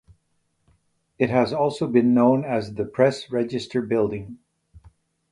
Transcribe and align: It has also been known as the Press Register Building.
It 1.19 1.29
has 1.29 1.53
also 1.53 1.85
been 1.85 2.11
known 2.15 2.43
as 2.43 2.73
the 2.73 2.85
Press 2.85 3.29
Register 3.29 3.83
Building. 3.83 4.39